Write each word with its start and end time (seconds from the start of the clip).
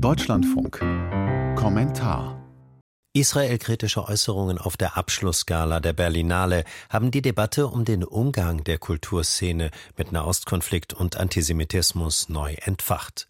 Deutschlandfunk. 0.00 0.78
Kommentar. 1.56 2.40
Israel-kritische 3.14 4.06
Äußerungen 4.06 4.56
auf 4.56 4.76
der 4.76 4.96
Abschlussgala 4.96 5.80
der 5.80 5.92
Berlinale 5.92 6.62
haben 6.88 7.10
die 7.10 7.20
Debatte 7.20 7.66
um 7.66 7.84
den 7.84 8.04
Umgang 8.04 8.62
der 8.62 8.78
Kulturszene 8.78 9.72
mit 9.96 10.12
Nahostkonflikt 10.12 10.92
und 10.92 11.16
Antisemitismus 11.16 12.28
neu 12.28 12.54
entfacht. 12.60 13.26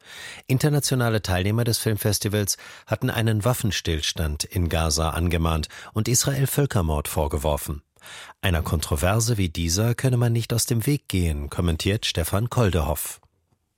Internationale 0.46 1.22
Teilnehmer 1.22 1.64
des 1.64 1.78
Filmfestivals 1.78 2.58
hatten 2.86 3.08
einen 3.08 3.46
Waffenstillstand 3.46 4.44
in 4.44 4.68
Gaza 4.68 5.10
angemahnt 5.10 5.68
und 5.94 6.06
Israel 6.06 6.46
Völkermord 6.46 7.08
vorgeworfen. 7.08 7.80
Einer 8.42 8.60
Kontroverse 8.60 9.38
wie 9.38 9.48
dieser 9.48 9.94
könne 9.94 10.18
man 10.18 10.34
nicht 10.34 10.52
aus 10.52 10.66
dem 10.66 10.84
Weg 10.84 11.08
gehen, 11.08 11.48
kommentiert 11.48 12.04
Stefan 12.04 12.50
Koldehoff. 12.50 13.22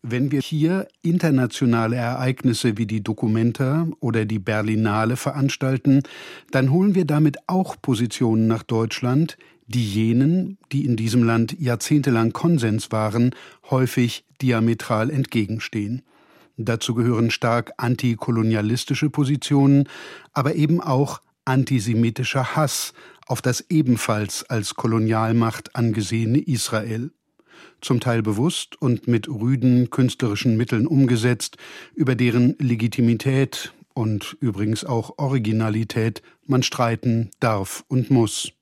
Wenn 0.02 0.32
wir 0.32 0.40
hier 0.40 0.88
internationale 1.02 1.96
Ereignisse 1.96 2.78
wie 2.78 2.86
die 2.86 3.02
Documenta 3.02 3.86
oder 4.00 4.24
die 4.24 4.38
Berlinale 4.38 5.16
veranstalten, 5.16 6.02
dann 6.50 6.70
holen 6.70 6.94
wir 6.94 7.04
damit 7.04 7.36
auch 7.48 7.76
Positionen 7.80 8.46
nach 8.46 8.62
Deutschland, 8.62 9.36
die 9.66 9.84
jenen, 9.84 10.56
die 10.72 10.86
in 10.86 10.96
diesem 10.96 11.22
Land 11.22 11.54
jahrzehntelang 11.60 12.32
Konsens 12.32 12.90
waren, 12.90 13.34
häufig 13.68 14.24
diametral 14.40 15.10
entgegenstehen. 15.10 16.02
Dazu 16.56 16.94
gehören 16.94 17.30
stark 17.30 17.72
antikolonialistische 17.76 19.10
Positionen, 19.10 19.86
aber 20.32 20.54
eben 20.54 20.80
auch 20.80 21.20
antisemitischer 21.44 22.56
Hass 22.56 22.94
auf 23.26 23.42
das 23.42 23.66
ebenfalls 23.68 24.48
als 24.48 24.74
Kolonialmacht 24.74 25.76
angesehene 25.76 26.38
Israel 26.38 27.12
zum 27.80 28.00
Teil 28.00 28.22
bewusst 28.22 28.80
und 28.80 29.08
mit 29.08 29.28
rüden 29.28 29.90
künstlerischen 29.90 30.56
Mitteln 30.56 30.86
umgesetzt, 30.86 31.56
über 31.94 32.14
deren 32.14 32.56
Legitimität 32.58 33.72
und 33.94 34.36
übrigens 34.40 34.84
auch 34.84 35.18
Originalität 35.18 36.22
man 36.46 36.62
streiten 36.62 37.30
darf 37.40 37.84
und 37.88 38.10
muss. 38.10 38.52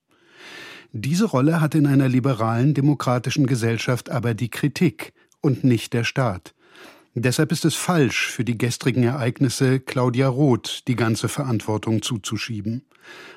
Diese 0.91 1.25
Rolle 1.25 1.61
hat 1.61 1.75
in 1.75 1.85
einer 1.85 2.09
liberalen 2.09 2.73
demokratischen 2.73 3.45
Gesellschaft 3.45 4.09
aber 4.09 4.33
die 4.33 4.49
Kritik 4.49 5.13
und 5.41 5.63
nicht 5.63 5.93
der 5.93 6.03
Staat. 6.03 6.53
Deshalb 7.15 7.51
ist 7.51 7.65
es 7.65 7.75
falsch, 7.75 8.27
für 8.27 8.45
die 8.45 8.57
gestrigen 8.57 9.03
Ereignisse 9.03 9.79
Claudia 9.79 10.27
Roth 10.27 10.83
die 10.87 10.95
ganze 10.95 11.27
Verantwortung 11.27 12.01
zuzuschieben. 12.01 12.83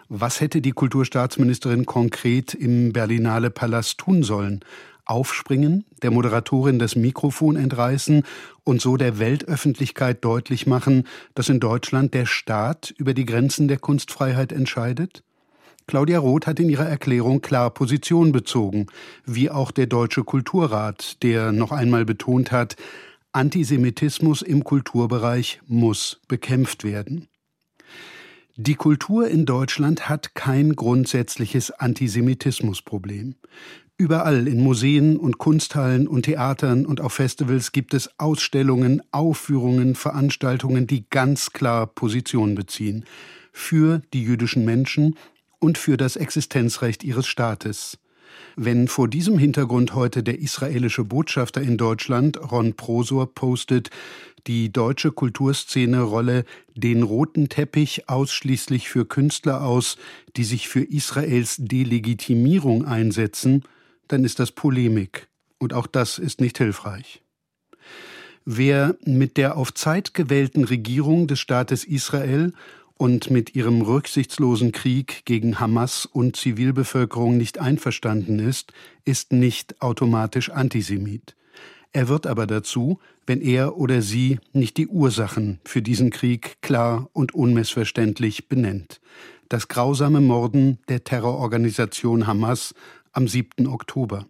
Was 0.08 0.40
hätte 0.40 0.60
die 0.60 0.72
Kulturstaatsministerin 0.72 1.86
konkret 1.86 2.54
im 2.54 2.92
Berlinale 2.92 3.50
Palast 3.50 3.98
tun 3.98 4.22
sollen? 4.22 4.60
Aufspringen, 5.04 5.84
der 6.02 6.10
Moderatorin 6.10 6.78
das 6.78 6.96
Mikrofon 6.96 7.56
entreißen 7.56 8.24
und 8.64 8.80
so 8.80 8.96
der 8.96 9.18
Weltöffentlichkeit 9.18 10.24
deutlich 10.24 10.66
machen, 10.66 11.06
dass 11.34 11.48
in 11.48 11.60
Deutschland 11.60 12.14
der 12.14 12.26
Staat 12.26 12.92
über 12.96 13.14
die 13.14 13.24
Grenzen 13.24 13.68
der 13.68 13.78
Kunstfreiheit 13.78 14.52
entscheidet? 14.52 15.22
Claudia 15.86 16.20
Roth 16.20 16.46
hat 16.46 16.60
in 16.60 16.68
ihrer 16.68 16.86
Erklärung 16.86 17.40
klar 17.40 17.70
Position 17.70 18.32
bezogen, 18.32 18.86
wie 19.26 19.50
auch 19.50 19.70
der 19.72 19.86
Deutsche 19.86 20.24
Kulturrat, 20.24 21.22
der 21.22 21.52
noch 21.52 21.72
einmal 21.72 22.04
betont 22.04 22.52
hat, 22.52 22.76
Antisemitismus 23.32 24.42
im 24.42 24.62
Kulturbereich 24.62 25.60
muss 25.66 26.20
bekämpft 26.28 26.84
werden. 26.84 27.28
Die 28.56 28.74
Kultur 28.74 29.28
in 29.28 29.46
Deutschland 29.46 30.10
hat 30.10 30.34
kein 30.34 30.76
grundsätzliches 30.76 31.70
Antisemitismusproblem. 31.70 33.36
Überall 34.02 34.48
in 34.48 34.60
Museen 34.60 35.16
und 35.16 35.38
Kunsthallen 35.38 36.08
und 36.08 36.22
Theatern 36.22 36.86
und 36.86 37.00
auf 37.00 37.12
Festivals 37.12 37.70
gibt 37.70 37.94
es 37.94 38.10
Ausstellungen, 38.18 39.00
Aufführungen, 39.12 39.94
Veranstaltungen, 39.94 40.88
die 40.88 41.08
ganz 41.08 41.52
klar 41.52 41.86
Position 41.86 42.56
beziehen 42.56 43.04
für 43.52 44.02
die 44.12 44.24
jüdischen 44.24 44.64
Menschen 44.64 45.14
und 45.60 45.78
für 45.78 45.96
das 45.96 46.16
Existenzrecht 46.16 47.04
ihres 47.04 47.28
Staates. 47.28 48.00
Wenn 48.56 48.88
vor 48.88 49.06
diesem 49.06 49.38
Hintergrund 49.38 49.94
heute 49.94 50.24
der 50.24 50.40
israelische 50.40 51.04
Botschafter 51.04 51.62
in 51.62 51.76
Deutschland, 51.76 52.50
Ron 52.50 52.74
Prosor, 52.74 53.32
postet, 53.32 53.90
die 54.48 54.72
deutsche 54.72 55.12
Kulturszene 55.12 56.00
rolle 56.00 56.44
den 56.74 57.04
roten 57.04 57.48
Teppich 57.48 58.08
ausschließlich 58.08 58.88
für 58.88 59.04
Künstler 59.04 59.62
aus, 59.62 59.96
die 60.36 60.42
sich 60.42 60.68
für 60.68 60.82
Israels 60.82 61.58
Delegitimierung 61.60 62.84
einsetzen, 62.84 63.62
dann 64.08 64.24
ist 64.24 64.38
das 64.38 64.52
Polemik. 64.52 65.28
Und 65.58 65.74
auch 65.74 65.86
das 65.86 66.18
ist 66.18 66.40
nicht 66.40 66.58
hilfreich. 66.58 67.22
Wer 68.44 68.96
mit 69.04 69.36
der 69.36 69.56
auf 69.56 69.72
Zeit 69.72 70.14
gewählten 70.14 70.64
Regierung 70.64 71.28
des 71.28 71.38
Staates 71.38 71.84
Israel 71.84 72.52
und 72.96 73.30
mit 73.30 73.54
ihrem 73.54 73.82
rücksichtslosen 73.82 74.72
Krieg 74.72 75.24
gegen 75.24 75.60
Hamas 75.60 76.06
und 76.06 76.36
Zivilbevölkerung 76.36 77.36
nicht 77.36 77.58
einverstanden 77.58 78.38
ist, 78.40 78.72
ist 79.04 79.32
nicht 79.32 79.80
automatisch 79.80 80.50
Antisemit. 80.50 81.36
Er 81.92 82.08
wird 82.08 82.26
aber 82.26 82.46
dazu, 82.46 82.98
wenn 83.26 83.40
er 83.40 83.76
oder 83.76 84.02
sie 84.02 84.40
nicht 84.52 84.76
die 84.76 84.88
Ursachen 84.88 85.60
für 85.64 85.82
diesen 85.82 86.10
Krieg 86.10 86.56
klar 86.62 87.08
und 87.12 87.34
unmissverständlich 87.34 88.48
benennt. 88.48 89.00
Das 89.48 89.68
grausame 89.68 90.20
Morden 90.20 90.78
der 90.88 91.04
Terrororganisation 91.04 92.26
Hamas 92.26 92.74
am 93.12 93.28
7. 93.28 93.66
Oktober. 93.66 94.26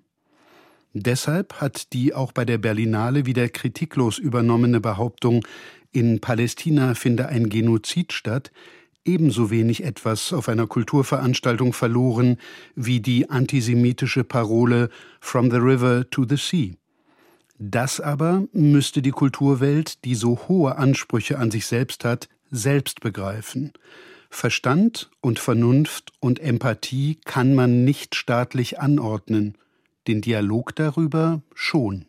Deshalb 0.93 1.55
hat 1.61 1.93
die 1.93 2.13
auch 2.13 2.33
bei 2.33 2.45
der 2.45 2.59
Berlinale 2.59 3.25
wieder 3.25 3.49
kritiklos 3.49 4.19
übernommene 4.19 4.81
Behauptung, 4.81 5.47
in 5.91 6.21
Palästina 6.21 6.95
finde 6.95 7.29
ein 7.29 7.49
Genozid 7.49 8.13
statt, 8.13 8.51
ebenso 9.05 9.51
wenig 9.51 9.85
etwas 9.85 10.33
auf 10.33 10.49
einer 10.49 10.67
Kulturveranstaltung 10.67 11.73
verloren 11.73 12.39
wie 12.75 13.01
die 13.01 13.31
antisemitische 13.31 14.25
Parole 14.25 14.91
From 15.21 15.51
the 15.51 15.59
River 15.59 16.09
to 16.11 16.25
the 16.29 16.37
Sea. 16.37 16.75
Das 17.59 18.01
aber 18.01 18.45
müsste 18.53 19.03
die 19.03 19.11
Kulturwelt, 19.11 20.05
die 20.05 20.15
so 20.15 20.49
hohe 20.49 20.77
Ansprüche 20.77 21.39
an 21.39 21.51
sich 21.51 21.67
selbst 21.67 22.05
hat, 22.05 22.29
selbst 22.51 23.01
begreifen. 23.01 23.73
Verstand 24.35 25.11
und 25.21 25.39
Vernunft 25.39 26.13
und 26.19 26.41
Empathie 26.41 27.19
kann 27.25 27.55
man 27.55 27.85
nicht 27.85 28.15
staatlich 28.15 28.81
anordnen, 28.81 29.57
den 30.09 30.23
Dialog 30.23 30.75
darüber 30.75 31.43
schon. 31.55 32.07